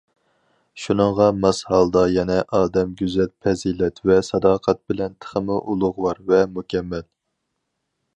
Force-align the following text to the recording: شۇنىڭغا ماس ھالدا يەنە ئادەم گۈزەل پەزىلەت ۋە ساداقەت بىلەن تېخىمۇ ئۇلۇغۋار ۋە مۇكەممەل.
شۇنىڭغا 0.83 1.25
ماس 1.41 1.57
ھالدا 1.73 2.05
يەنە 2.13 2.37
ئادەم 2.59 2.95
گۈزەل 3.01 3.29
پەزىلەت 3.47 4.01
ۋە 4.11 4.17
ساداقەت 4.31 4.81
بىلەن 4.93 5.19
تېخىمۇ 5.27 5.59
ئۇلۇغۋار 5.75 6.23
ۋە 6.33 6.41
مۇكەممەل. 6.57 7.07